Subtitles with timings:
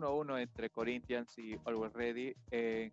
[0.00, 2.34] 1-1 entre Corinthians y Always Ready.
[2.50, 2.92] en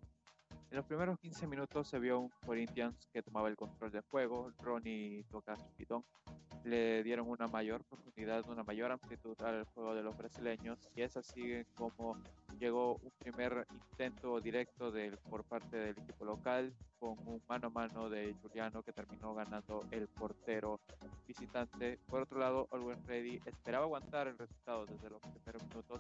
[0.72, 4.52] los primeros 15 minutos se vio un Corinthians que tomaba el control del juego.
[4.62, 6.04] Ronnie toca su pitón.
[6.66, 10.78] Le dieron una mayor profundidad, una mayor amplitud al juego de los brasileños.
[10.96, 12.18] Y es así como
[12.60, 17.70] llegó un primer intento directo del, por parte del equipo local con un mano a
[17.70, 20.80] mano de Juliano que terminó ganando el portero
[21.28, 22.00] visitante.
[22.08, 25.97] Por otro lado, Always Ready esperaba aguantar el resultado desde los primeros minutos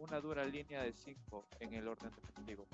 [0.00, 2.66] una dura línea de 5 en el orden defensivo.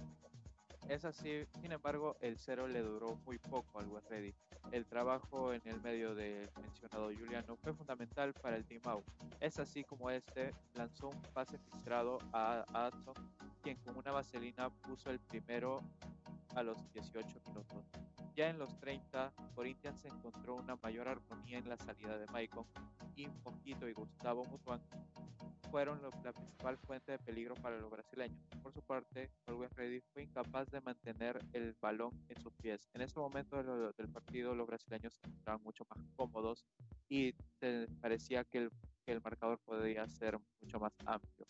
[0.88, 4.32] Es así, sin embargo, el cero le duró muy poco al West Ready.
[4.70, 9.04] El trabajo en el medio del mencionado Juliano fue fundamental para el Team Out.
[9.40, 13.14] Es así como este lanzó un pase filtrado a Adson,
[13.62, 15.80] quien con una vaselina puso el primero
[16.54, 17.84] a los 18 minutos.
[18.36, 22.66] Ya en los 30, Corinthians encontró una mayor armonía en la salida de Maicon
[23.16, 24.80] y Mosquito y Gustavo Mutuan
[25.76, 28.40] fueron la principal fuente de peligro para los brasileños.
[28.62, 32.88] Por su parte, Always Ready fue incapaz de mantener el balón en sus pies.
[32.94, 36.64] En ese momento del partido, los brasileños estaban mucho más cómodos
[37.10, 37.34] y
[38.00, 38.70] parecía que el,
[39.04, 41.46] que el marcador podía ser mucho más amplio.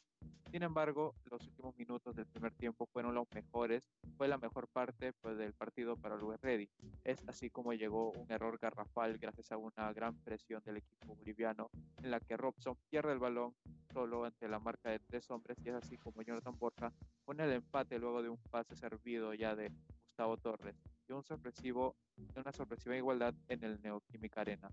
[0.51, 5.13] Sin embargo, los últimos minutos del primer tiempo fueron los mejores, fue la mejor parte
[5.13, 6.69] pues, del partido para Luis Ready.
[7.05, 11.71] Es así como llegó un error garrafal gracias a una gran presión del equipo boliviano,
[12.03, 13.55] en la que Robson pierde el balón
[13.97, 16.93] solo ante la marca de tres hombres, y es así como Jonathan Borja
[17.25, 19.73] pone el empate luego de un pase servido ya de
[20.05, 20.77] Gustavo Torres
[21.09, 21.97] y un sorpresivo,
[22.37, 24.69] una sorpresiva igualdad en el Neoquímica Arena.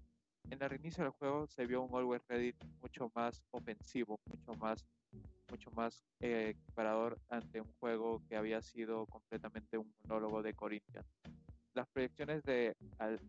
[0.49, 4.85] En el reinicio del juego se vio un Always Ready mucho más ofensivo, mucho más
[5.49, 11.07] mucho más eh, equiparador ante un juego que había sido completamente un monólogo de Corinthians.
[11.73, 12.75] Las proyecciones de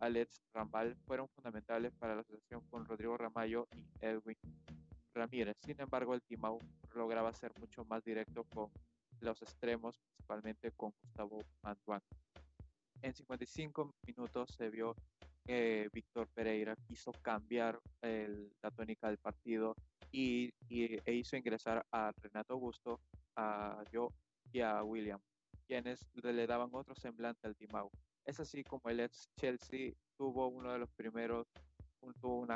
[0.00, 4.36] Alex Rambal fueron fundamentales para la asociación con Rodrigo Ramallo y Edwin
[5.14, 5.56] Ramírez.
[5.64, 6.58] Sin embargo, el Timau
[6.94, 8.70] lograba ser mucho más directo con
[9.20, 12.00] los extremos, principalmente con Gustavo Mantuan.
[13.02, 14.94] En 55 minutos se vio
[15.44, 19.76] que Víctor Pereira quiso cambiar la tónica del partido
[20.10, 23.00] y, e hizo ingresar a Renato Augusto,
[23.36, 24.08] a yo
[24.52, 25.20] y a William,
[25.66, 27.90] quienes le daban otro semblante al Timau.
[28.24, 31.46] Es así como el ex Chelsea tuvo uno de los primeros,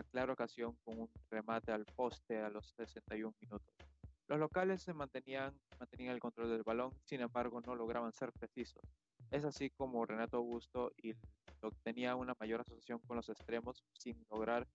[0.02, 3.74] clara ocasión con un remate al poste a los 61 minutos.
[4.28, 8.82] Los locales se mantenían, mantenían el control del balón, sin embargo no lograban ser precisos.
[9.30, 11.14] Es así como Renato Augusto y
[11.82, 14.66] tenía una mayor asociación con los extremos sin lograr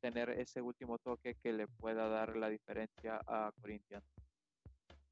[0.00, 4.04] tener ese último toque que le pueda dar la diferencia a Corinthians.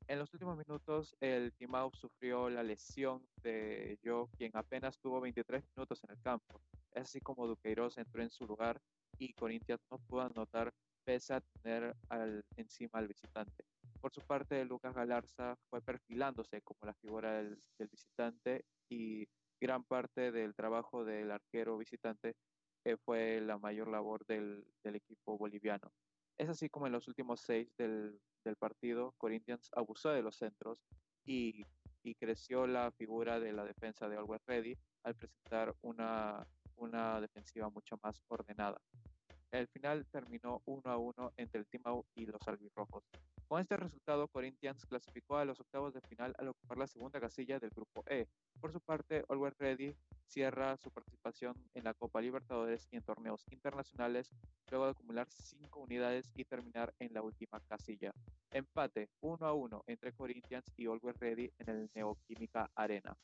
[0.08, 5.64] En los últimos minutos, el Timau sufrió la lesión de Joe, quien apenas tuvo 23
[5.74, 6.60] minutos en el campo.
[6.92, 8.80] Es así como Duqueiroz entró en su lugar
[9.18, 10.72] y Corinthians no pudo anotar
[11.04, 13.64] pese a tener al, encima al visitante.
[14.00, 17.58] Por su parte, Lucas Galarza fue perfilándose como la figura del,
[17.90, 19.26] visitante y
[19.60, 22.36] gran parte del trabajo del arquero visitante
[23.04, 25.90] fue la mayor labor del, equipo boliviano.
[26.38, 28.20] Es así como en los últimos seis del,
[28.60, 30.84] partido, Corinthians abusó de los centros
[31.24, 31.64] y,
[32.20, 38.22] creció la figura de la defensa de Always Ready al presentar una defensiva mucho más
[38.28, 38.80] ordenada.
[39.50, 43.04] El final terminó uno a uno entre el Timau y los albirrojos.
[43.48, 47.60] Con este resultado, Corinthians clasificó a los octavos de final al ocupar la segunda casilla
[47.60, 48.26] del grupo E.
[48.60, 49.94] Por su parte, Always Ready
[50.26, 54.32] cierra su participación en la Copa Libertadores y en torneos internacionales,
[54.68, 58.12] luego de acumular cinco unidades y terminar en la última casilla.
[58.50, 63.16] Empate 1 a 1 entre Corinthians y Always Ready en el Neoquímica Arena.